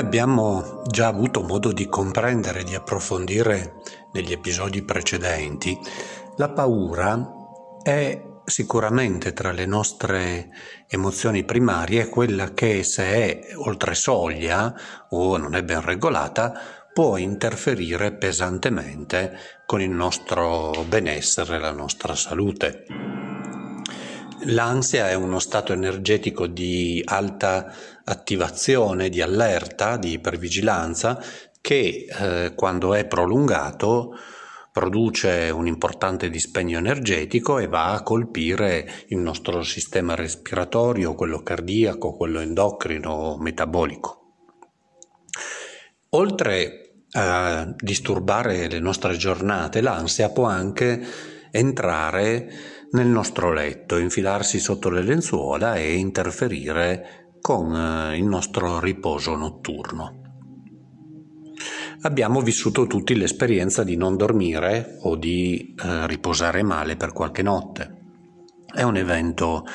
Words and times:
Abbiamo 0.00 0.80
già 0.86 1.08
avuto 1.08 1.42
modo 1.42 1.72
di 1.72 1.86
comprendere 1.86 2.60
e 2.60 2.64
di 2.64 2.74
approfondire 2.74 3.74
negli 4.14 4.32
episodi 4.32 4.82
precedenti, 4.82 5.78
la 6.38 6.48
paura 6.48 7.30
è 7.82 8.18
sicuramente 8.42 9.34
tra 9.34 9.52
le 9.52 9.66
nostre 9.66 10.48
emozioni 10.88 11.44
primarie 11.44 12.08
quella 12.08 12.54
che 12.54 12.82
se 12.82 13.04
è 13.04 13.40
oltre 13.56 13.94
soglia 13.94 14.74
o 15.10 15.36
non 15.36 15.54
è 15.54 15.62
ben 15.62 15.82
regolata 15.82 16.58
può 16.94 17.18
interferire 17.18 18.14
pesantemente 18.14 19.36
con 19.66 19.82
il 19.82 19.90
nostro 19.90 20.82
benessere 20.88 21.56
e 21.56 21.58
la 21.58 21.72
nostra 21.72 22.14
salute. 22.14 23.29
L'ansia 24.44 25.10
è 25.10 25.14
uno 25.14 25.38
stato 25.38 25.72
energetico 25.72 26.46
di 26.46 27.02
alta 27.04 27.72
attivazione, 28.04 29.10
di 29.10 29.20
allerta, 29.20 29.98
di 29.98 30.12
ipervigilanza 30.12 31.22
che 31.60 32.06
eh, 32.08 32.54
quando 32.54 32.94
è 32.94 33.06
prolungato 33.06 34.14
produce 34.72 35.50
un 35.50 35.66
importante 35.66 36.30
dispendio 36.30 36.78
energetico 36.78 37.58
e 37.58 37.66
va 37.66 37.92
a 37.92 38.02
colpire 38.02 39.04
il 39.08 39.18
nostro 39.18 39.62
sistema 39.62 40.14
respiratorio, 40.14 41.14
quello 41.14 41.42
cardiaco, 41.42 42.16
quello 42.16 42.40
endocrino, 42.40 43.36
metabolico. 43.38 44.18
Oltre 46.10 47.04
a 47.12 47.74
disturbare 47.76 48.68
le 48.68 48.80
nostre 48.80 49.16
giornate, 49.16 49.80
l'ansia 49.80 50.30
può 50.30 50.44
anche 50.44 51.04
entrare 51.50 52.78
nel 52.92 53.06
nostro 53.06 53.52
letto, 53.52 53.96
infilarsi 53.96 54.58
sotto 54.58 54.90
le 54.90 55.02
lenzuola 55.02 55.76
e 55.76 55.94
interferire 55.94 57.36
con 57.40 57.74
eh, 57.74 58.16
il 58.16 58.24
nostro 58.24 58.80
riposo 58.80 59.34
notturno. 59.36 60.18
Abbiamo 62.02 62.40
vissuto 62.40 62.86
tutti 62.86 63.14
l'esperienza 63.14 63.84
di 63.84 63.96
non 63.96 64.16
dormire 64.16 64.96
o 65.02 65.16
di 65.16 65.74
eh, 65.74 66.06
riposare 66.06 66.62
male 66.62 66.96
per 66.96 67.12
qualche 67.12 67.42
notte. 67.42 67.98
È 68.72 68.82
un 68.82 68.96
evento 68.96 69.66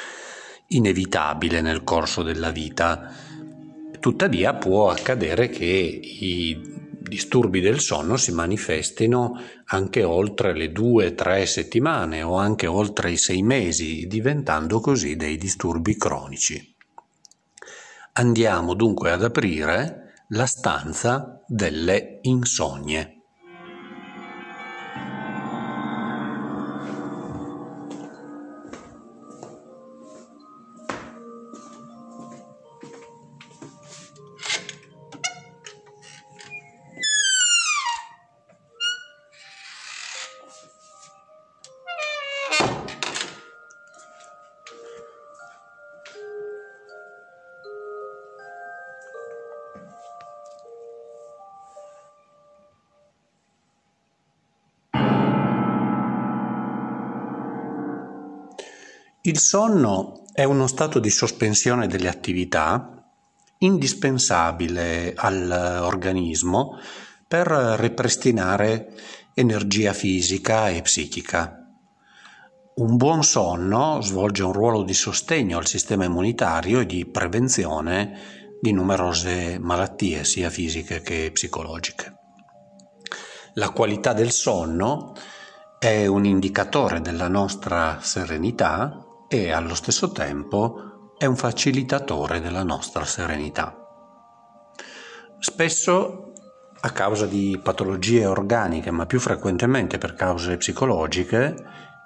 inevitabile 0.67 1.61
nel 1.61 1.83
corso 1.83 2.23
della 2.23 2.49
vita, 2.49 3.11
tuttavia 3.99 4.55
può 4.55 4.89
accadere 4.89 5.49
che 5.49 5.65
i 5.65 6.84
disturbi 7.07 7.61
del 7.61 7.79
sonno 7.79 8.17
si 8.17 8.31
manifestino 8.31 9.39
anche 9.65 10.03
oltre 10.03 10.53
le 10.53 10.71
due 10.71 11.13
tre 11.13 11.45
settimane 11.45 12.23
o 12.23 12.35
anche 12.35 12.67
oltre 12.67 13.11
i 13.11 13.17
sei 13.17 13.43
mesi, 13.43 14.07
diventando 14.07 14.79
così 14.79 15.15
dei 15.15 15.37
disturbi 15.37 15.95
cronici. 15.97 16.75
Andiamo 18.13 18.73
dunque 18.73 19.11
ad 19.11 19.23
aprire 19.23 20.13
la 20.29 20.45
stanza 20.45 21.43
delle 21.47 22.19
insogne. 22.21 23.14
Il 59.27 59.39
sonno 59.39 60.25
è 60.33 60.43
uno 60.43 60.67
stato 60.67 60.99
di 60.99 61.09
sospensione 61.09 61.87
delle 61.87 62.09
attività 62.09 63.03
indispensabile 63.57 65.13
all'organismo 65.15 66.77
per 67.27 67.47
ripristinare 67.47 68.93
energia 69.33 69.93
fisica 69.93 70.69
e 70.69 70.83
psichica. 70.83 71.57
Un 72.75 72.97
buon 72.97 73.23
sonno 73.23 73.99
svolge 74.01 74.43
un 74.43 74.53
ruolo 74.53 74.83
di 74.83 74.93
sostegno 74.93 75.57
al 75.57 75.65
sistema 75.65 76.05
immunitario 76.05 76.81
e 76.81 76.85
di 76.85 77.07
prevenzione 77.07 78.57
di 78.61 78.73
numerose 78.73 79.57
malattie, 79.57 80.23
sia 80.23 80.51
fisiche 80.51 81.01
che 81.01 81.31
psicologiche. 81.33 82.13
La 83.55 83.71
qualità 83.71 84.13
del 84.13 84.29
sonno 84.29 85.15
è 85.79 86.05
un 86.05 86.25
indicatore 86.25 87.01
della 87.01 87.27
nostra 87.27 87.97
serenità 88.01 88.99
e 89.43 89.51
allo 89.51 89.75
stesso 89.75 90.11
tempo 90.11 91.13
è 91.17 91.25
un 91.25 91.35
facilitatore 91.35 92.39
della 92.39 92.63
nostra 92.63 93.03
serenità. 93.03 93.75
Spesso 95.39 96.31
a 96.79 96.89
causa 96.91 97.25
di 97.25 97.59
patologie 97.61 98.25
organiche, 98.25 98.91
ma 98.91 99.05
più 99.05 99.19
frequentemente 99.19 99.97
per 99.97 100.13
cause 100.13 100.57
psicologiche, 100.57 101.55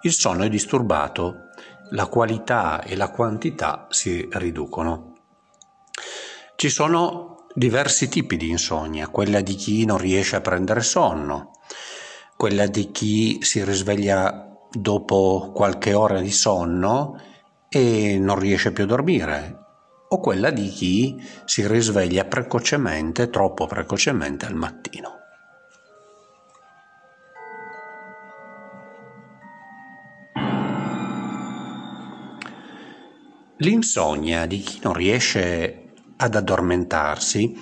il 0.01 0.11
sonno 0.11 0.43
è 0.43 0.49
disturbato, 0.49 1.49
la 1.91 2.07
qualità 2.07 2.81
e 2.81 2.95
la 2.95 3.09
quantità 3.09 3.87
si 3.89 4.27
riducono. 4.31 5.13
Ci 6.55 6.69
sono 6.69 7.45
diversi 7.53 8.09
tipi 8.09 8.37
di 8.37 8.49
insonnia, 8.49 9.09
quella 9.09 9.41
di 9.41 9.55
chi 9.55 9.85
non 9.85 9.97
riesce 9.97 10.35
a 10.35 10.41
prendere 10.41 10.81
sonno, 10.81 11.51
quella 12.35 12.65
di 12.67 12.91
chi 12.91 13.39
si 13.41 13.63
risveglia 13.63 14.48
dopo 14.71 15.51
qualche 15.53 15.93
ora 15.93 16.21
di 16.21 16.31
sonno 16.31 17.19
e 17.69 18.17
non 18.19 18.39
riesce 18.39 18.71
più 18.71 18.83
a 18.83 18.87
dormire, 18.87 19.57
o 20.09 20.19
quella 20.19 20.49
di 20.49 20.69
chi 20.69 21.21
si 21.45 21.67
risveglia 21.67 22.25
precocemente, 22.25 23.29
troppo 23.29 23.67
precocemente 23.67 24.45
al 24.45 24.55
mattino. 24.55 25.17
L'insonnia 33.57 34.45
di 34.45 34.59
chi 34.59 34.79
non 34.81 34.93
riesce 34.93 35.91
ad 36.15 36.35
addormentarsi 36.35 37.59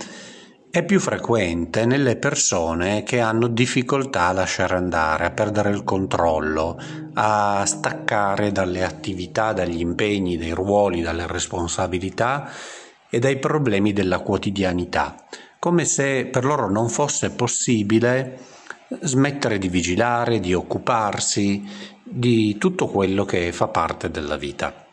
è 0.78 0.86
più 0.86 1.00
frequente 1.00 1.88
nelle 1.88 2.18
persone 2.18 3.02
che 3.02 3.20
hanno 3.20 3.48
difficoltà 3.48 4.28
a 4.28 4.32
lasciare 4.32 4.76
andare, 4.76 5.26
a 5.26 5.32
perdere 5.32 5.72
il 5.72 5.84
controllo, 5.84 6.80
a 7.16 7.66
staccare 7.66 8.52
dalle 8.52 8.84
attività, 8.84 9.54
dagli 9.54 9.80
impegni, 9.80 10.38
dai 10.38 10.52
ruoli, 10.52 11.02
dalle 11.02 11.26
responsabilità 11.26 12.52
e 13.10 13.18
dai 13.18 13.40
problemi 13.40 13.92
della 13.92 14.20
quotidianità, 14.20 15.16
come 15.58 15.84
se 15.84 16.28
per 16.28 16.46
loro 16.46 16.70
non 16.70 16.90
fosse 16.90 17.32
possibile 17.32 18.38
smettere 19.02 19.58
di 19.58 19.70
vigilare, 19.70 20.40
di 20.40 20.54
occuparsi 20.54 21.68
di 22.04 22.56
tutto 22.60 22.86
quello 22.86 23.26
che 23.26 23.52
fa 23.52 23.68
parte 23.68 24.12
della 24.12 24.38
vita. 24.38 24.87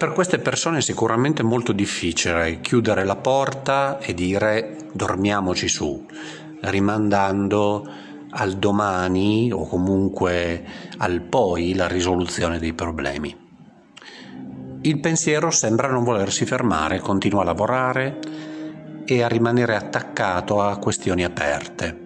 Per 0.00 0.12
queste 0.12 0.38
persone 0.38 0.78
è 0.78 0.80
sicuramente 0.80 1.42
molto 1.42 1.72
difficile 1.72 2.62
chiudere 2.62 3.04
la 3.04 3.16
porta 3.16 3.98
e 3.98 4.14
dire 4.14 4.78
dormiamoci 4.94 5.68
su, 5.68 6.06
rimandando 6.62 7.86
al 8.30 8.54
domani 8.54 9.52
o 9.52 9.66
comunque 9.68 10.64
al 10.96 11.20
poi 11.20 11.74
la 11.74 11.86
risoluzione 11.86 12.58
dei 12.58 12.72
problemi. 12.72 13.36
Il 14.80 15.00
pensiero 15.00 15.50
sembra 15.50 15.88
non 15.88 16.02
volersi 16.02 16.46
fermare, 16.46 17.00
continua 17.00 17.42
a 17.42 17.44
lavorare 17.44 18.20
e 19.04 19.22
a 19.22 19.28
rimanere 19.28 19.76
attaccato 19.76 20.62
a 20.62 20.78
questioni 20.78 21.24
aperte. 21.24 21.98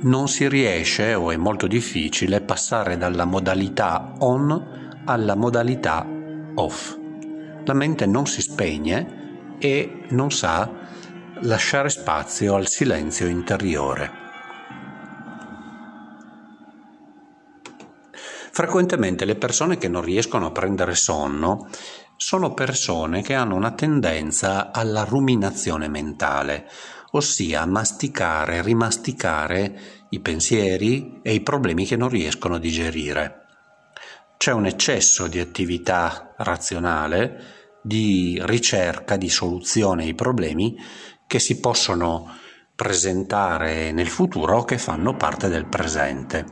Non 0.00 0.26
si 0.26 0.48
riesce 0.48 1.12
o 1.12 1.32
è 1.32 1.36
molto 1.36 1.66
difficile 1.66 2.40
passare 2.40 2.96
dalla 2.96 3.26
modalità 3.26 4.14
on 4.20 5.02
alla 5.04 5.34
modalità 5.34 6.20
off. 6.54 6.96
La 7.64 7.74
mente 7.74 8.06
non 8.06 8.26
si 8.26 8.40
spegne 8.40 9.56
e 9.58 10.06
non 10.10 10.30
sa 10.30 10.70
lasciare 11.42 11.88
spazio 11.88 12.54
al 12.54 12.66
silenzio 12.66 13.26
interiore. 13.26 14.20
Frequentemente 18.50 19.24
le 19.24 19.36
persone 19.36 19.78
che 19.78 19.88
non 19.88 20.02
riescono 20.02 20.46
a 20.46 20.50
prendere 20.50 20.94
sonno 20.94 21.68
sono 22.16 22.52
persone 22.52 23.22
che 23.22 23.34
hanno 23.34 23.54
una 23.54 23.72
tendenza 23.72 24.70
alla 24.72 25.04
ruminazione 25.04 25.88
mentale, 25.88 26.68
ossia 27.12 27.64
masticare, 27.64 28.62
rimasticare 28.62 30.06
i 30.10 30.20
pensieri 30.20 31.20
e 31.22 31.32
i 31.32 31.40
problemi 31.40 31.86
che 31.86 31.96
non 31.96 32.08
riescono 32.08 32.56
a 32.56 32.58
digerire 32.58 33.41
c'è 34.42 34.50
un 34.50 34.66
eccesso 34.66 35.28
di 35.28 35.38
attività 35.38 36.34
razionale 36.38 37.78
di 37.80 38.40
ricerca 38.42 39.16
di 39.16 39.28
soluzione 39.28 40.02
ai 40.02 40.16
problemi 40.16 40.76
che 41.28 41.38
si 41.38 41.60
possono 41.60 42.28
presentare 42.74 43.92
nel 43.92 44.08
futuro 44.08 44.56
o 44.56 44.64
che 44.64 44.78
fanno 44.78 45.14
parte 45.14 45.46
del 45.46 45.66
presente. 45.66 46.44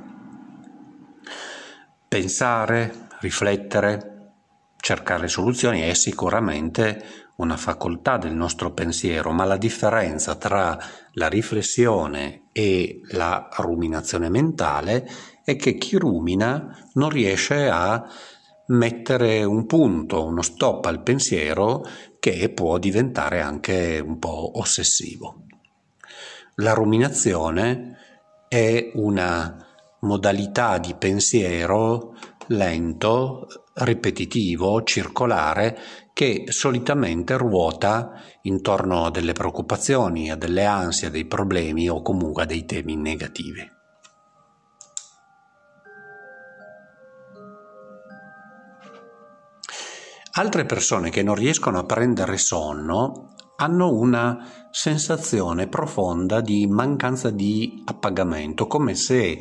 Pensare, 2.07 3.09
riflettere, 3.19 4.35
cercare 4.77 5.27
soluzioni 5.27 5.81
è 5.81 5.95
sicuramente 5.95 7.27
una 7.39 7.57
facoltà 7.57 8.19
del 8.19 8.35
nostro 8.35 8.71
pensiero, 8.71 9.33
ma 9.33 9.45
la 9.45 9.57
differenza 9.57 10.37
tra 10.37 10.79
la 11.15 11.29
riflessione 11.29 12.43
e 12.53 13.01
la 13.11 13.49
ruminazione 13.57 14.29
mentale 14.29 15.09
è 15.51 15.57
che 15.57 15.77
chi 15.77 15.97
rumina 15.97 16.89
non 16.95 17.09
riesce 17.11 17.69
a 17.69 18.07
mettere 18.69 19.43
un 19.43 19.67
punto, 19.67 20.25
uno 20.25 20.43
stop 20.43 20.85
al 20.87 21.03
pensiero 21.03 21.85
che 22.21 22.51
può 22.51 22.79
diventare 22.79 23.41
anche 23.41 24.01
un 24.05 24.19
po' 24.19 24.59
ossessivo. 24.59 25.47
La 26.57 26.73
ruminazione 26.73 27.97
è 28.49 28.93
una 28.95 29.67
modalità 30.01 30.79
di 30.79 30.95
pensiero 30.95 32.15
lento, 32.49 33.47
ripetitivo, 33.75 34.83
circolare, 34.83 35.79
che 36.13 36.45
solitamente 36.49 37.37
ruota 37.37 38.13
intorno 38.43 39.07
a 39.07 39.11
delle 39.11 39.33
preoccupazioni, 39.33 40.31
a 40.31 40.37
delle 40.37 40.65
ansie, 40.65 41.09
a 41.09 41.11
dei 41.11 41.25
problemi 41.25 41.89
o 41.89 42.03
comunque 42.03 42.43
a 42.43 42.47
dei 42.47 42.67
temi 42.67 42.97
negativi. 42.97 43.79
Altre 50.33 50.65
persone 50.65 51.11
che 51.11 51.25
non 51.25 51.35
riescono 51.35 51.81
a 51.81 51.85
prendere 51.85 52.39
sonno 52.39 53.35
hanno 53.57 53.93
una 53.93 54.69
sensazione 54.71 55.67
profonda 55.67 56.41
di 56.41 56.69
mancanza 56.69 57.31
di 57.31 57.83
appagamento, 57.85 58.69
come 58.69 58.95
se 58.95 59.41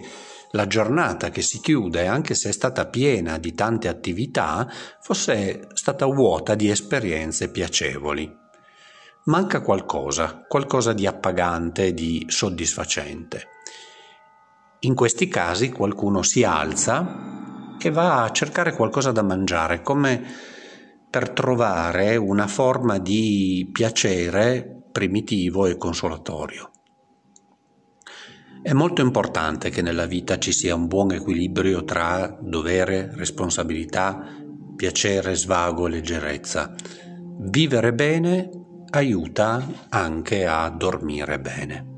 la 0.51 0.65
giornata 0.65 1.29
che 1.29 1.43
si 1.43 1.59
chiude, 1.59 2.07
anche 2.07 2.33
se 2.33 2.49
è 2.49 2.51
stata 2.51 2.87
piena 2.87 3.37
di 3.37 3.53
tante 3.53 3.87
attività, 3.87 4.67
fosse 4.99 5.67
stata 5.73 6.07
vuota 6.07 6.55
di 6.55 6.71
esperienze 6.71 7.51
piacevoli. 7.51 8.35
Manca 9.25 9.61
qualcosa, 9.61 10.43
qualcosa 10.47 10.91
di 10.93 11.05
appagante, 11.05 11.93
di 11.93 12.25
soddisfacente. 12.27 13.47
In 14.79 14.95
questi 14.95 15.27
casi 15.27 15.69
qualcuno 15.69 16.23
si 16.23 16.43
alza 16.43 17.75
e 17.79 17.91
va 17.91 18.23
a 18.23 18.31
cercare 18.31 18.73
qualcosa 18.73 19.11
da 19.11 19.21
mangiare, 19.21 19.83
come 19.83 20.57
per 21.09 21.31
trovare 21.31 22.15
una 22.15 22.47
forma 22.47 22.99
di 22.99 23.67
piacere 23.71 24.83
primitivo 24.91 25.65
e 25.65 25.77
consolatorio. 25.77 26.71
È 28.61 28.73
molto 28.73 29.01
importante 29.01 29.69
che 29.69 29.81
nella 29.81 30.05
vita 30.05 30.37
ci 30.37 30.51
sia 30.51 30.75
un 30.75 30.87
buon 30.87 31.13
equilibrio 31.13 31.83
tra 31.83 32.37
dovere, 32.39 33.09
responsabilità, 33.15 34.35
piacere, 34.75 35.33
svago 35.33 35.87
e 35.87 35.89
leggerezza. 35.89 36.73
Vivere 37.39 37.93
bene 37.93 38.49
aiuta 38.89 39.65
anche 39.89 40.45
a 40.45 40.69
dormire 40.69 41.39
bene. 41.39 41.88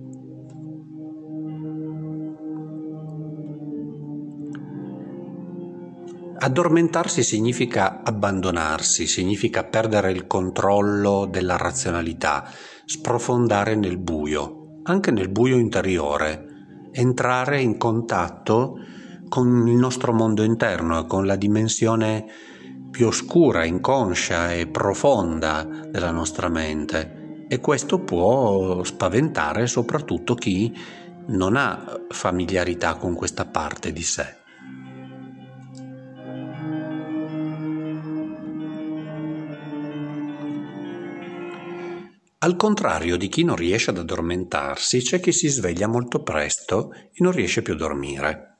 Addormentarsi 6.44 7.22
significa 7.22 8.02
abbandonarsi, 8.04 9.06
significa 9.06 9.64
perdere 9.64 10.12
il 10.12 10.26
controllo 10.26 11.28
della 11.30 11.56
razionalità, 11.56 12.50
sprofondare 12.84 13.76
nel 13.76 14.00
buio, 14.00 14.80
anche 14.82 15.12
nel 15.12 15.30
buio 15.30 15.58
interiore, 15.58 16.48
entrare 16.94 17.62
in 17.62 17.78
contatto 17.78 18.80
con 19.30 19.68
il 19.68 19.76
nostro 19.76 20.14
mondo 20.14 20.42
interno, 20.42 21.06
con 21.06 21.28
la 21.28 21.36
dimensione 21.36 22.26
più 22.90 23.06
oscura, 23.06 23.64
inconscia 23.64 24.52
e 24.52 24.66
profonda 24.66 25.64
della 25.92 26.10
nostra 26.10 26.50
mente 26.50 27.46
e 27.48 27.60
questo 27.60 28.00
può 28.00 28.84
spaventare 28.84 29.68
soprattutto 29.68 30.34
chi 30.34 30.76
non 31.28 31.56
ha 31.56 31.86
familiarità 32.10 32.96
con 32.96 33.14
questa 33.14 33.46
parte 33.46 33.94
di 33.94 34.02
sé. 34.02 34.41
Al 42.44 42.56
contrario 42.56 43.18
di 43.18 43.28
chi 43.28 43.44
non 43.44 43.56
riesce 43.56 43.92
ad 43.92 44.00
addormentarsi, 44.00 45.00
c'è 45.02 45.20
chi 45.20 45.32
si 45.32 45.48
sveglia 45.48 45.86
molto 45.86 46.24
presto 46.24 46.92
e 46.92 47.18
non 47.18 47.34
riesce 47.34 47.62
più 47.62 47.74
a 47.74 47.78
dormire. 47.78 48.56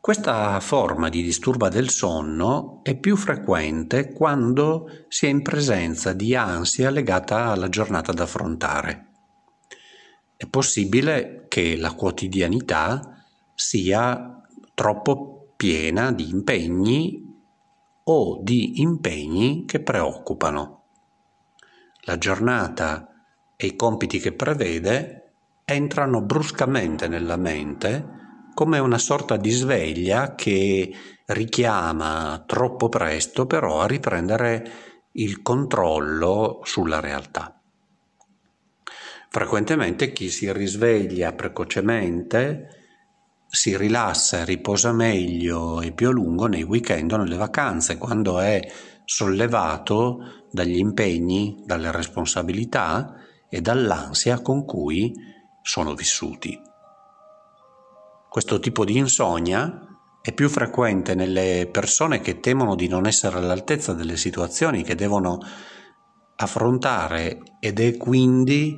Questa 0.00 0.60
forma 0.60 1.08
di 1.08 1.24
disturbo 1.24 1.68
del 1.68 1.90
sonno 1.90 2.78
è 2.84 2.96
più 2.96 3.16
frequente 3.16 4.12
quando 4.12 4.88
si 5.08 5.26
è 5.26 5.30
in 5.30 5.42
presenza 5.42 6.12
di 6.12 6.36
ansia 6.36 6.90
legata 6.90 7.46
alla 7.46 7.68
giornata 7.68 8.12
da 8.12 8.22
affrontare. 8.22 9.06
È 10.36 10.46
possibile 10.46 11.46
che 11.48 11.76
la 11.76 11.90
quotidianità 11.94 13.24
sia 13.52 14.40
troppo 14.74 15.54
piena 15.56 16.12
di 16.12 16.28
impegni 16.28 17.20
o 18.04 18.40
di 18.44 18.80
impegni 18.80 19.64
che 19.66 19.80
preoccupano 19.80 20.83
la 22.04 22.18
giornata 22.18 23.08
e 23.56 23.66
i 23.66 23.76
compiti 23.76 24.18
che 24.18 24.32
prevede 24.32 25.32
entrano 25.64 26.22
bruscamente 26.22 27.08
nella 27.08 27.36
mente 27.36 28.22
come 28.54 28.78
una 28.78 28.98
sorta 28.98 29.36
di 29.36 29.50
sveglia 29.50 30.34
che 30.34 30.92
richiama 31.26 32.42
troppo 32.46 32.88
presto 32.88 33.46
però 33.46 33.80
a 33.80 33.86
riprendere 33.86 34.70
il 35.12 35.42
controllo 35.42 36.60
sulla 36.64 37.00
realtà. 37.00 37.60
Frequentemente 39.28 40.12
chi 40.12 40.28
si 40.28 40.52
risveglia 40.52 41.32
precocemente 41.32 42.83
si 43.54 43.76
rilassa 43.76 44.40
e 44.40 44.44
riposa 44.44 44.92
meglio 44.92 45.80
e 45.80 45.92
più 45.92 46.08
a 46.08 46.12
lungo 46.12 46.46
nei 46.46 46.64
weekend 46.64 47.12
o 47.12 47.16
nelle 47.18 47.36
vacanze, 47.36 47.98
quando 47.98 48.40
è 48.40 48.60
sollevato 49.04 50.46
dagli 50.50 50.78
impegni, 50.78 51.62
dalle 51.64 51.92
responsabilità 51.92 53.14
e 53.48 53.60
dall'ansia 53.60 54.40
con 54.40 54.64
cui 54.64 55.12
sono 55.62 55.94
vissuti. 55.94 56.60
Questo 58.28 58.58
tipo 58.58 58.84
di 58.84 58.96
insonnia 58.96 59.86
è 60.20 60.32
più 60.32 60.48
frequente 60.48 61.14
nelle 61.14 61.68
persone 61.70 62.20
che 62.20 62.40
temono 62.40 62.74
di 62.74 62.88
non 62.88 63.06
essere 63.06 63.38
all'altezza 63.38 63.92
delle 63.92 64.16
situazioni 64.16 64.82
che 64.82 64.96
devono 64.96 65.38
affrontare 66.36 67.38
ed 67.60 67.78
è 67.78 67.96
quindi 67.96 68.76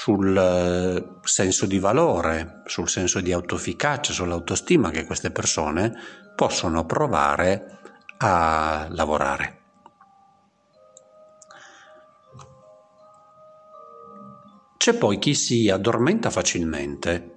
sul 0.00 0.34
eh, 0.34 1.18
senso 1.24 1.66
di 1.66 1.78
valore, 1.78 2.62
sul 2.64 2.88
senso 2.88 3.20
di 3.20 3.32
autoefficacia, 3.32 4.14
sull'autostima 4.14 4.88
che 4.88 5.04
queste 5.04 5.30
persone 5.30 5.92
possono 6.34 6.86
provare 6.86 7.80
a 8.16 8.86
lavorare. 8.88 9.58
C'è 14.78 14.94
poi 14.94 15.18
chi 15.18 15.34
si 15.34 15.68
addormenta 15.68 16.30
facilmente, 16.30 17.34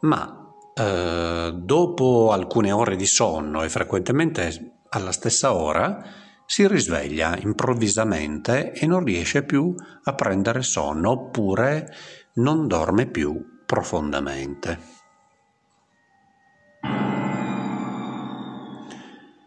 ma 0.00 0.52
eh, 0.74 1.52
dopo 1.54 2.32
alcune 2.32 2.72
ore 2.72 2.96
di 2.96 3.06
sonno 3.06 3.62
e 3.62 3.68
frequentemente 3.68 4.78
alla 4.88 5.12
stessa 5.12 5.54
ora 5.54 6.02
si 6.50 6.66
risveglia 6.66 7.38
improvvisamente 7.38 8.72
e 8.72 8.84
non 8.84 9.04
riesce 9.04 9.44
più 9.44 9.72
a 10.02 10.14
prendere 10.16 10.62
sonno 10.62 11.10
oppure 11.10 11.94
non 12.34 12.66
dorme 12.66 13.06
più 13.06 13.60
profondamente. 13.64 14.78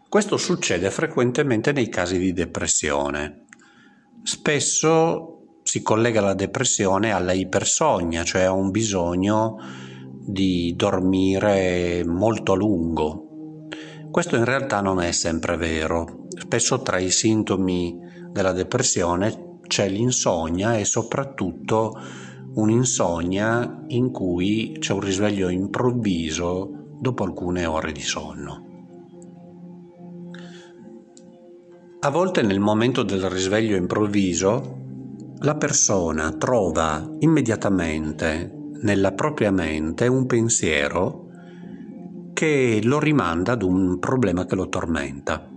Questo 0.08 0.38
succede 0.38 0.90
frequentemente 0.90 1.72
nei 1.72 1.90
casi 1.90 2.16
di 2.16 2.32
depressione. 2.32 3.44
Spesso 4.22 5.58
si 5.62 5.82
collega 5.82 6.22
la 6.22 6.32
depressione 6.32 7.12
alla 7.12 7.32
ipersognia, 7.32 8.24
cioè 8.24 8.44
a 8.44 8.52
un 8.52 8.70
bisogno 8.70 9.58
di 10.26 10.72
dormire 10.74 12.02
molto 12.06 12.52
a 12.52 12.56
lungo. 12.56 13.68
Questo 14.10 14.36
in 14.36 14.46
realtà 14.46 14.80
non 14.80 15.02
è 15.02 15.12
sempre 15.12 15.58
vero. 15.58 16.23
Spesso 16.36 16.82
tra 16.82 16.98
i 16.98 17.10
sintomi 17.10 17.98
della 18.30 18.52
depressione 18.52 19.58
c'è 19.66 19.88
l'insonnia 19.88 20.76
e 20.76 20.84
soprattutto 20.84 21.98
un'insonnia 22.54 23.84
in 23.88 24.10
cui 24.10 24.76
c'è 24.78 24.92
un 24.92 25.00
risveglio 25.00 25.48
improvviso 25.48 26.96
dopo 27.00 27.24
alcune 27.24 27.66
ore 27.66 27.92
di 27.92 28.02
sonno. 28.02 28.72
A 32.00 32.10
volte 32.10 32.42
nel 32.42 32.60
momento 32.60 33.02
del 33.02 33.30
risveglio 33.30 33.76
improvviso 33.76 34.82
la 35.38 35.56
persona 35.56 36.32
trova 36.32 37.10
immediatamente 37.20 38.70
nella 38.82 39.12
propria 39.12 39.50
mente 39.50 40.06
un 40.06 40.26
pensiero 40.26 41.26
che 42.34 42.80
lo 42.82 42.98
rimanda 42.98 43.52
ad 43.52 43.62
un 43.62 43.98
problema 43.98 44.44
che 44.44 44.54
lo 44.54 44.68
tormenta. 44.68 45.48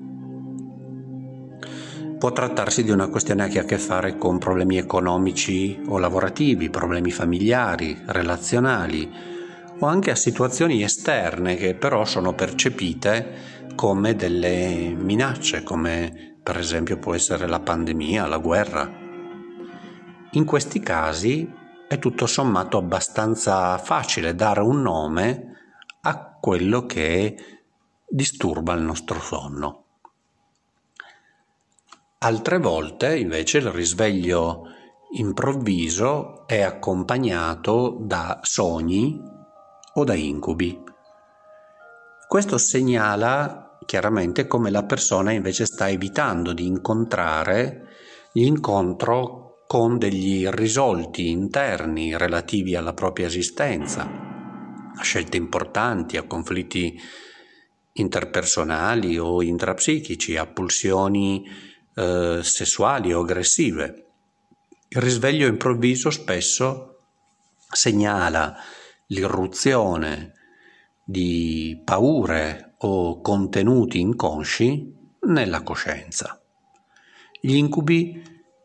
Può 2.18 2.32
trattarsi 2.32 2.84
di 2.84 2.90
una 2.90 3.10
questione 3.10 3.48
che 3.48 3.60
ha 3.60 3.62
a 3.62 3.66
che 3.66 3.78
fare 3.78 4.18
con 4.18 4.40
problemi 4.40 4.78
economici 4.78 5.80
o 5.88 6.00
lavorativi, 6.00 6.72
problemi 6.72 7.12
familiari, 7.12 7.96
relazionali 8.08 9.08
o 9.78 9.86
anche 9.86 10.10
a 10.10 10.16
situazioni 10.16 10.82
esterne 10.82 11.56
che 11.56 11.76
però 11.76 12.06
sono 12.06 12.34
percepite 12.34 13.68
come 13.76 14.16
delle 14.16 14.96
minacce, 14.98 15.62
come 15.62 16.38
per 16.42 16.58
esempio 16.58 16.98
può 16.98 17.14
essere 17.14 17.46
la 17.46 17.60
pandemia, 17.60 18.26
la 18.26 18.40
guerra. 18.40 18.92
In 20.32 20.44
questi 20.44 20.80
casi 20.80 21.48
è 21.88 22.00
tutto 22.00 22.26
sommato 22.26 22.80
abbastanza 22.80 23.78
facile 23.78 24.34
dare 24.34 24.62
un 24.62 24.82
nome 24.82 25.52
a 26.02 26.36
quello 26.42 26.88
che 26.88 27.36
disturba 28.10 28.74
il 28.74 28.82
nostro 28.82 29.20
sonno. 29.20 29.87
Altre 32.28 32.58
volte 32.58 33.18
invece 33.18 33.60
il 33.60 33.72
risveglio 33.72 34.64
improvviso 35.12 36.46
è 36.46 36.60
accompagnato 36.60 38.00
da 38.02 38.40
sogni 38.42 39.18
o 39.94 40.04
da 40.04 40.14
incubi. 40.14 40.78
Questo 42.28 42.58
segnala 42.58 43.78
chiaramente 43.86 44.46
come 44.46 44.72
la 44.72 44.84
persona 44.84 45.32
invece 45.32 45.66
sta 45.66 45.88
evitando 45.88 46.52
di 46.52 46.66
incontrare 46.66 47.88
l'incontro 48.34 49.64
con 49.66 49.98
degli 49.98 50.42
irrisolti 50.42 51.30
interni 51.30 52.18
relativi 52.18 52.76
alla 52.76 52.94
propria 52.94 53.28
esistenza, 53.28 54.02
a 54.04 55.02
scelte 55.02 55.38
importanti, 55.38 56.18
a 56.18 56.24
conflitti 56.24 57.00
interpersonali 57.94 59.18
o 59.18 59.42
intrapsichici, 59.42 60.36
a 60.36 60.46
pulsioni 60.46 61.76
eh, 61.98 62.42
sessuali 62.44 63.12
o 63.12 63.22
aggressive. 63.22 64.06
Il 64.90 65.02
risveglio 65.02 65.48
improvviso 65.48 66.12
spesso 66.12 67.00
segnala 67.72 68.56
l'irruzione 69.08 70.34
di 71.04 71.82
paure 71.84 72.76
o 72.80 73.20
contenuti 73.22 74.00
inconsci 74.00 74.94
nella 75.22 75.64
coscienza. 75.64 76.40
Gli 77.42 77.56
incubi 77.56 78.22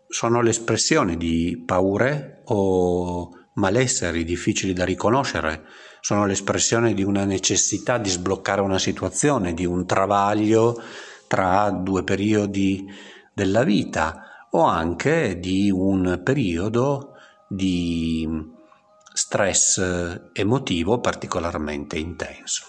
sono 0.08 0.42
l'espressione 0.42 1.16
di 1.16 1.62
paure 1.64 2.42
o 2.44 3.30
malesseri 3.54 4.24
difficili 4.24 4.74
da 4.74 4.84
riconoscere, 4.84 5.64
sono 6.00 6.26
l'espressione 6.26 6.92
di 6.92 7.02
una 7.02 7.24
necessità 7.24 7.96
di 7.96 8.10
sbloccare 8.10 8.60
una 8.60 8.78
situazione, 8.78 9.54
di 9.54 9.64
un 9.64 9.86
travaglio 9.86 10.82
tra 11.26 11.70
due 11.70 12.04
periodi 12.04 13.10
della 13.32 13.62
vita 13.62 14.46
o 14.50 14.62
anche 14.64 15.38
di 15.38 15.70
un 15.70 16.20
periodo 16.22 17.14
di 17.48 18.28
stress 19.12 20.30
emotivo 20.32 21.00
particolarmente 21.00 21.98
intenso. 21.98 22.64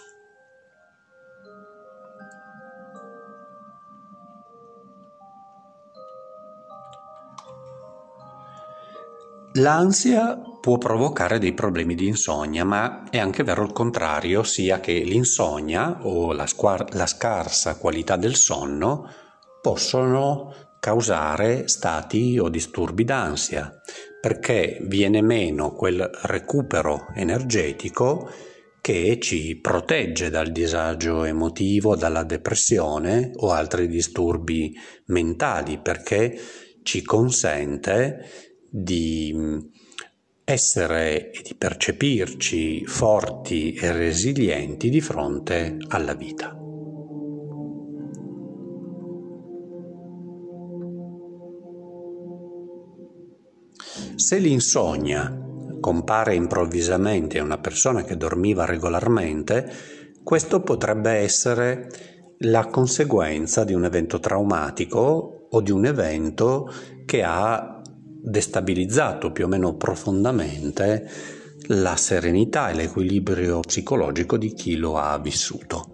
L'ansia 9.58 10.42
può 10.60 10.80
provocare 10.80 11.38
dei 11.38 11.54
problemi 11.54 11.94
di 11.94 12.08
insonnia, 12.08 12.66
ma 12.66 13.04
è 13.12 13.20
anche 13.20 13.44
vero 13.44 13.64
il 13.64 13.72
contrario, 13.72 14.42
sia 14.42 14.80
che 14.80 14.94
l'insonnia 14.94 16.00
o 16.02 16.34
la, 16.34 16.48
squar- 16.48 16.92
la 16.96 17.06
scarsa 17.06 17.78
qualità 17.78 18.16
del 18.16 18.36
sonno 18.36 19.08
possono 19.64 20.54
causare 20.82 21.70
stati 21.70 22.38
o 22.38 22.50
disturbi 22.50 23.06
d'ansia, 23.06 23.74
perché 24.20 24.80
viene 24.82 25.22
meno 25.22 25.72
quel 25.72 26.10
recupero 26.24 27.08
energetico 27.16 28.30
che 28.82 29.18
ci 29.22 29.58
protegge 29.62 30.30
dal 30.30 30.52
disagio 30.52 31.24
emotivo, 31.24 31.96
dalla 31.96 32.26
depressione 32.26 33.32
o 33.36 33.52
altri 33.52 33.88
disturbi 33.88 34.78
mentali, 35.06 35.80
perché 35.80 36.38
ci 36.84 37.02
consente 37.02 38.58
di 38.70 39.32
mm, 39.34 39.60
essere 40.44 41.32
e 41.32 41.42
di 41.42 41.56
percepirci 41.56 42.86
forti 42.86 43.74
e 43.76 43.94
resilienti 43.94 44.90
di 44.90 45.00
fronte 45.00 45.78
alla 45.88 46.14
vita. 46.14 46.63
Se 54.24 54.38
l'insonnia 54.38 55.38
compare 55.82 56.34
improvvisamente 56.34 57.40
a 57.40 57.44
una 57.44 57.58
persona 57.58 58.04
che 58.04 58.16
dormiva 58.16 58.64
regolarmente, 58.64 59.70
questo 60.24 60.62
potrebbe 60.62 61.12
essere 61.12 61.90
la 62.38 62.68
conseguenza 62.68 63.66
di 63.66 63.74
un 63.74 63.84
evento 63.84 64.22
traumatico 64.22 65.48
o 65.50 65.60
di 65.60 65.72
un 65.72 65.86
evento 65.86 66.72
che 67.04 67.22
ha 67.22 67.82
destabilizzato 67.86 69.34
più 69.34 69.44
o 69.44 69.50
meno 69.50 69.76
profondamente 69.76 71.06
la 71.68 71.98
serenità 71.98 72.70
e 72.70 72.76
l'equilibrio 72.76 73.60
psicologico 73.60 74.38
di 74.38 74.54
chi 74.54 74.78
lo 74.78 74.98
ha 74.98 75.20
vissuto. 75.20 75.93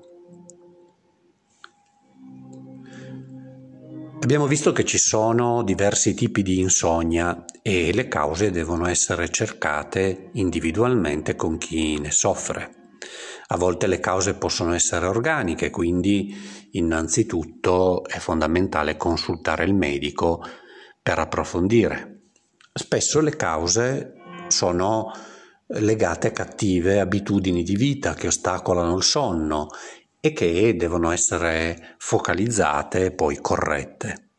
Abbiamo 4.30 4.46
visto 4.46 4.72
che 4.74 4.86
ci 4.86 5.00
sono 5.00 5.64
diversi 5.64 6.14
tipi 6.14 6.44
di 6.44 6.60
insonnia 6.60 7.46
e 7.64 7.92
le 7.92 8.08
cause 8.08 8.52
devono 8.52 8.86
essere 8.86 9.30
cercate 9.30 10.30
individualmente 10.34 11.36
con 11.36 11.58
chi 11.58 11.98
ne 12.00 12.12
soffre. 12.12 12.98
A 13.48 13.58
volte 13.58 13.88
le 13.88 14.00
cause 14.00 14.36
possono 14.36 14.76
essere 14.76 15.08
organiche, 15.08 15.72
quindi 15.72 16.32
innanzitutto 16.74 18.06
è 18.06 18.20
fondamentale 18.20 18.98
consultare 18.98 19.64
il 19.64 19.74
medico 19.74 20.44
per 21.02 21.18
approfondire. 21.18 22.26
Spesso 22.72 23.22
le 23.22 23.36
cause 23.36 24.14
sono 24.50 25.12
legate 25.70 26.28
a 26.28 26.32
cattive 26.32 27.00
abitudini 27.00 27.64
di 27.64 27.76
vita 27.76 28.14
che 28.14 28.28
ostacolano 28.28 28.96
il 28.96 29.04
sonno 29.04 29.70
e 30.20 30.34
che 30.34 30.76
devono 30.76 31.12
essere 31.12 31.96
focalizzate 31.98 33.06
e 33.06 33.12
poi 33.12 33.40
corrette. 33.40 34.30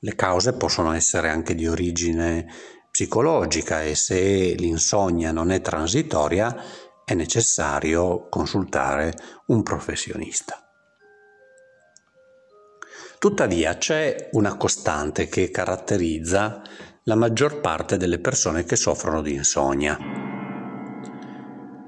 Le 0.00 0.14
cause 0.14 0.54
possono 0.54 0.92
essere 0.92 1.28
anche 1.28 1.54
di 1.54 1.66
origine 1.66 2.46
psicologica 2.90 3.82
e 3.82 3.94
se 3.94 4.54
l'insonnia 4.56 5.32
non 5.32 5.50
è 5.50 5.60
transitoria 5.60 6.56
è 7.04 7.14
necessario 7.14 8.28
consultare 8.28 9.14
un 9.46 9.62
professionista. 9.62 10.62
Tuttavia 13.18 13.76
c'è 13.76 14.28
una 14.32 14.56
costante 14.56 15.26
che 15.26 15.50
caratterizza 15.50 16.62
la 17.04 17.16
maggior 17.16 17.60
parte 17.60 17.96
delle 17.96 18.20
persone 18.20 18.64
che 18.64 18.76
soffrono 18.76 19.22
di 19.22 19.32
insonnia. 19.32 19.98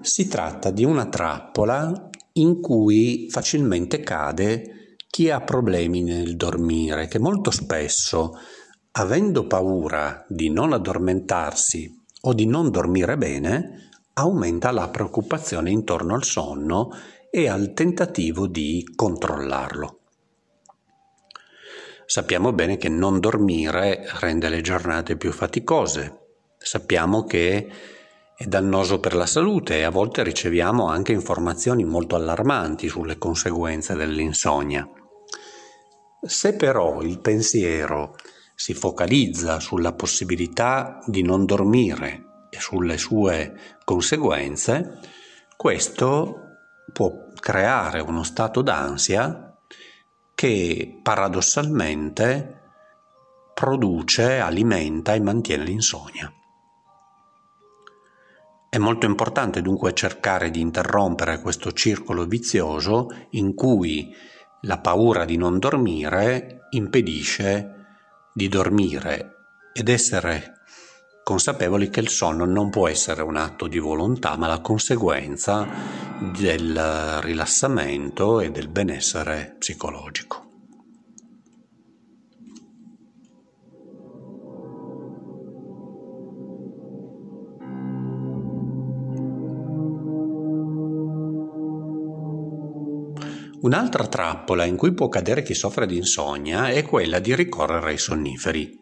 Si 0.01 0.27
tratta 0.27 0.71
di 0.71 0.85
una 0.85 1.07
trappola 1.07 2.10
in 2.35 2.61
cui 2.61 3.29
facilmente 3.31 4.01
cade 4.01 4.97
chi 5.09 5.29
ha 5.29 5.41
problemi 5.41 6.03
nel 6.03 6.37
dormire, 6.37 7.09
che 7.09 7.19
molto 7.19 7.51
spesso, 7.51 8.39
avendo 8.93 9.47
paura 9.47 10.25
di 10.29 10.51
non 10.51 10.73
addormentarsi 10.73 11.99
o 12.23 12.33
di 12.33 12.47
non 12.47 12.71
dormire 12.71 13.17
bene, 13.17 13.89
aumenta 14.15 14.71
la 14.71 14.89
preoccupazione 14.89 15.71
intorno 15.71 16.15
al 16.15 16.25
sonno 16.25 16.91
e 17.31 17.49
al 17.49 17.73
tentativo 17.73 18.47
di 18.47 18.85
controllarlo. 18.95 19.99
Sappiamo 22.07 22.53
bene 22.53 22.77
che 22.77 22.89
non 22.89 23.21
dormire 23.21 24.05
rende 24.19 24.49
le 24.49 24.61
giornate 24.61 25.17
più 25.17 25.33
faticose, 25.33 26.19
sappiamo 26.59 27.25
che 27.25 27.71
è 28.41 28.47
dannoso 28.47 29.01
per 29.01 29.15
la 29.15 29.27
salute 29.27 29.77
e 29.77 29.83
a 29.83 29.91
volte 29.91 30.23
riceviamo 30.23 30.87
anche 30.87 31.13
informazioni 31.13 31.85
molto 31.85 32.17
allarmanti 32.17 32.89
sulle 32.89 33.19
conseguenze 33.19 33.95
dell'insonnia. 33.95 34.89
Se 36.23 36.57
però 36.57 37.03
il 37.03 37.21
pensiero 37.21 38.17
si 38.55 38.73
focalizza 38.73 39.61
sulla 39.61 39.93
possibilità 39.93 41.01
di 41.05 41.21
non 41.21 41.45
dormire 41.45 42.49
e 42.49 42.59
sulle 42.59 42.97
sue 42.97 43.77
conseguenze, 43.85 45.01
questo 45.55 46.37
può 46.95 47.13
creare 47.39 48.01
uno 48.01 48.23
stato 48.23 48.63
d'ansia 48.63 49.55
che 50.35 50.99
paradossalmente 51.03 52.61
produce, 53.53 54.39
alimenta 54.39 55.13
e 55.13 55.21
mantiene 55.21 55.65
l'insonnia. 55.65 56.33
È 58.73 58.79
molto 58.79 59.05
importante 59.05 59.63
dunque 59.63 59.93
cercare 59.95 60.49
di 60.53 60.61
interrompere 60.61 61.41
questo 61.41 61.73
circolo 61.73 62.25
vizioso 62.27 63.09
in 63.31 63.53
cui 63.53 64.15
la 64.61 64.79
paura 64.79 65.25
di 65.25 65.37
non 65.37 65.59
dormire 65.59 66.69
impedisce 66.71 67.75
di 68.33 68.47
dormire 68.47 69.39
ed 69.73 69.89
essere 69.89 70.61
consapevoli 71.25 71.91
che 71.91 71.99
il 71.99 72.11
sonno 72.11 72.45
non 72.45 72.71
può 72.71 72.87
essere 72.87 73.23
un 73.23 73.35
atto 73.35 73.67
di 73.67 73.81
volontà, 73.81 74.37
ma 74.37 74.47
la 74.47 74.61
conseguenza 74.61 75.67
del 76.39 77.19
rilassamento 77.23 78.39
e 78.39 78.53
del 78.53 78.69
benessere 78.69 79.57
psicologico. 79.59 80.50
Un'altra 93.63 94.07
trappola 94.07 94.65
in 94.65 94.77
cui 94.77 94.95
può 94.95 95.09
cadere 95.09 95.43
chi 95.43 95.53
soffre 95.53 95.87
di 95.87 95.99
insonnia 95.99 96.71
è 96.71 96.83
quella 96.83 97.19
di 97.19 97.35
ricorrere 97.35 97.91
ai 97.91 97.99
sonniferi. 97.99 98.79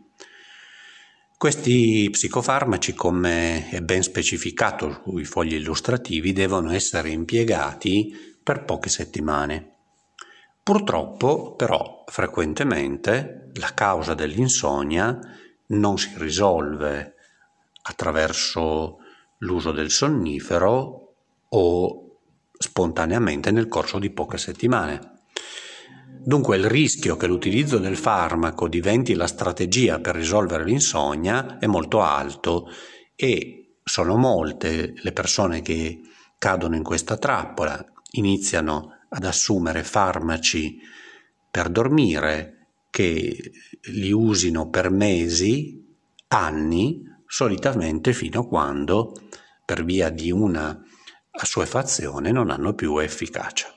Questi 1.36 2.08
psicofarmaci, 2.10 2.94
come 2.94 3.70
è 3.70 3.80
ben 3.80 4.02
specificato 4.02 5.02
sui 5.04 5.24
fogli 5.24 5.54
illustrativi, 5.54 6.32
devono 6.32 6.70
essere 6.70 7.10
impiegati 7.10 8.36
per 8.40 8.64
poche 8.64 8.88
settimane. 8.88 9.78
Purtroppo, 10.62 11.56
però, 11.56 12.04
frequentemente 12.06 13.50
la 13.54 13.72
causa 13.74 14.14
dell'insonnia 14.14 15.18
non 15.68 15.98
si 15.98 16.12
risolve 16.18 17.14
attraverso 17.82 18.98
l'uso 19.38 19.72
del 19.72 19.90
sonnifero 19.90 21.14
o 21.48 22.07
spontaneamente 22.58 23.50
nel 23.50 23.68
corso 23.68 23.98
di 23.98 24.10
poche 24.10 24.36
settimane. 24.36 25.16
Dunque 26.20 26.56
il 26.56 26.66
rischio 26.66 27.16
che 27.16 27.26
l'utilizzo 27.26 27.78
del 27.78 27.96
farmaco 27.96 28.68
diventi 28.68 29.14
la 29.14 29.26
strategia 29.26 30.00
per 30.00 30.16
risolvere 30.16 30.64
l'insonnia 30.64 31.58
è 31.58 31.66
molto 31.66 32.02
alto 32.02 32.68
e 33.14 33.78
sono 33.82 34.16
molte 34.16 34.92
le 34.94 35.12
persone 35.12 35.62
che 35.62 36.00
cadono 36.36 36.76
in 36.76 36.82
questa 36.82 37.16
trappola, 37.16 37.82
iniziano 38.12 38.98
ad 39.08 39.24
assumere 39.24 39.82
farmaci 39.84 40.78
per 41.50 41.70
dormire 41.70 42.66
che 42.90 43.52
li 43.92 44.12
usino 44.12 44.68
per 44.68 44.90
mesi, 44.90 45.82
anni, 46.28 47.02
solitamente 47.26 48.12
fino 48.12 48.40
a 48.40 48.46
quando 48.46 49.14
per 49.64 49.84
via 49.84 50.10
di 50.10 50.30
una 50.30 50.78
assuefazione 51.38 52.30
non 52.32 52.50
hanno 52.50 52.74
più 52.74 52.98
efficacia. 52.98 53.72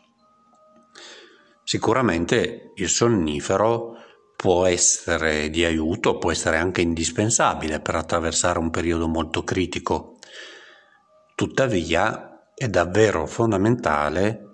Sicuramente 1.64 2.74
il 2.76 2.90
sonnifero 2.90 3.96
può 4.36 4.66
essere 4.66 5.50
di 5.50 5.64
aiuto, 5.64 6.18
può 6.18 6.32
essere 6.32 6.58
anche 6.58 6.82
indispensabile 6.82 7.80
per 7.80 7.96
attraversare 7.96 8.60
un 8.60 8.72
periodo 8.72 9.08
molto 9.08 9.44
critico. 9.44 10.18
Tuttavia 11.36 12.50
è 12.54 12.68
davvero 12.68 13.26
fondamentale 13.28 14.50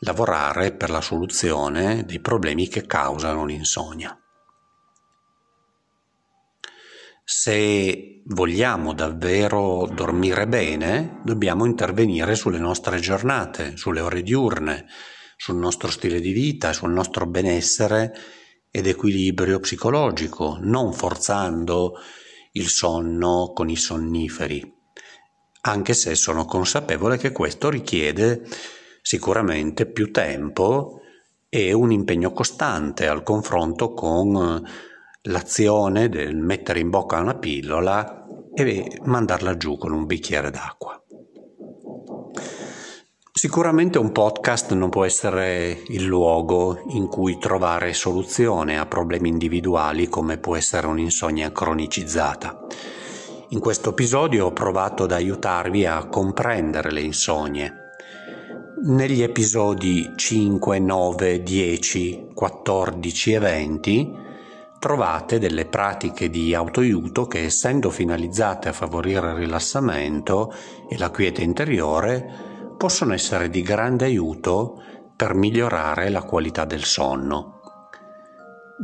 lavorare 0.00 0.72
per 0.72 0.90
la 0.90 1.00
soluzione 1.00 2.04
dei 2.04 2.20
problemi 2.20 2.68
che 2.68 2.86
causano 2.86 3.44
l'insonnia. 3.44 4.16
Se 7.30 8.22
vogliamo 8.24 8.94
davvero 8.94 9.86
dormire 9.92 10.48
bene, 10.48 11.20
dobbiamo 11.22 11.66
intervenire 11.66 12.34
sulle 12.34 12.58
nostre 12.58 13.00
giornate, 13.00 13.76
sulle 13.76 14.00
ore 14.00 14.22
diurne, 14.22 14.86
sul 15.36 15.56
nostro 15.56 15.90
stile 15.90 16.20
di 16.20 16.32
vita, 16.32 16.72
sul 16.72 16.90
nostro 16.90 17.26
benessere 17.26 18.14
ed 18.70 18.86
equilibrio 18.86 19.60
psicologico, 19.60 20.56
non 20.62 20.94
forzando 20.94 21.96
il 22.52 22.66
sonno 22.66 23.52
con 23.54 23.68
i 23.68 23.76
sonniferi, 23.76 24.74
anche 25.60 25.92
se 25.92 26.14
sono 26.14 26.46
consapevole 26.46 27.18
che 27.18 27.30
questo 27.30 27.68
richiede 27.68 28.40
sicuramente 29.02 29.84
più 29.84 30.10
tempo 30.12 31.02
e 31.50 31.74
un 31.74 31.92
impegno 31.92 32.32
costante 32.32 33.06
al 33.06 33.22
confronto 33.22 33.92
con 33.92 34.66
l'azione 35.22 36.08
del 36.08 36.36
mettere 36.36 36.78
in 36.78 36.90
bocca 36.90 37.18
una 37.18 37.36
pillola 37.36 38.24
e 38.54 39.00
mandarla 39.04 39.56
giù 39.56 39.76
con 39.76 39.92
un 39.92 40.06
bicchiere 40.06 40.50
d'acqua. 40.50 41.02
Sicuramente 43.32 43.98
un 43.98 44.10
podcast 44.10 44.72
non 44.72 44.90
può 44.90 45.04
essere 45.04 45.82
il 45.88 46.04
luogo 46.04 46.82
in 46.88 47.06
cui 47.06 47.38
trovare 47.38 47.92
soluzione 47.92 48.78
a 48.78 48.86
problemi 48.86 49.28
individuali 49.28 50.08
come 50.08 50.38
può 50.38 50.56
essere 50.56 50.88
un'insonnia 50.88 51.52
cronicizzata. 51.52 52.66
In 53.50 53.60
questo 53.60 53.90
episodio 53.90 54.46
ho 54.46 54.52
provato 54.52 55.04
ad 55.04 55.12
aiutarvi 55.12 55.86
a 55.86 56.06
comprendere 56.06 56.90
le 56.90 57.00
insonie. 57.00 57.74
Negli 58.82 59.22
episodi 59.22 60.12
5, 60.16 60.78
9, 60.78 61.42
10, 61.42 62.30
14 62.34 63.32
e 63.32 63.38
20 63.38 64.26
trovate 64.78 65.38
delle 65.38 65.66
pratiche 65.66 66.30
di 66.30 66.54
autoaiuto 66.54 67.26
che 67.26 67.44
essendo 67.44 67.90
finalizzate 67.90 68.68
a 68.68 68.72
favorire 68.72 69.30
il 69.30 69.36
rilassamento 69.36 70.52
e 70.88 70.96
la 70.98 71.10
quiete 71.10 71.42
interiore 71.42 72.74
possono 72.76 73.12
essere 73.12 73.50
di 73.50 73.62
grande 73.62 74.04
aiuto 74.04 74.82
per 75.16 75.34
migliorare 75.34 76.10
la 76.10 76.22
qualità 76.22 76.64
del 76.64 76.84
sonno. 76.84 77.60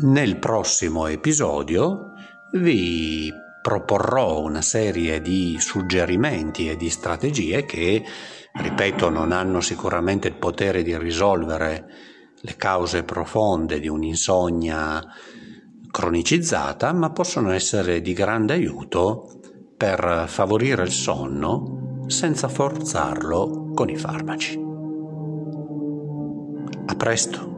Nel 0.03 0.39
prossimo 0.39 1.07
episodio 1.07 2.13
vi 2.55 3.33
proporrò 3.63 4.41
una 4.41 4.63
serie 4.63 5.21
di 5.21 5.57
suggerimenti 5.61 6.69
e 6.69 6.77
di 6.77 6.91
strategie 6.91 7.65
che, 7.65 8.03
ripeto, 8.53 9.09
non 9.11 9.31
hanno 9.31 9.61
sicuramente 9.61 10.27
il 10.27 10.35
potere 10.35 10.83
di 10.83 10.99
risolvere 10.99 11.87
le 12.41 12.57
cause 12.57 13.05
profonde 13.05 13.79
di 13.79 13.89
un'insonnia 13.89 15.03
cronicizzata, 15.95 16.93
ma 16.93 17.11
possono 17.11 17.53
essere 17.53 18.01
di 18.01 18.15
grande 18.15 18.55
aiuto 18.55 19.31
per 19.77 20.25
favorire 20.27 20.83
il 20.83 20.91
sonno 20.91 22.03
senza 22.09 22.49
forzarlo 22.49 23.71
con 23.73 23.89
i 23.89 23.97
farmaci. 23.97 24.61
A 26.87 26.95
presto! 26.97 27.54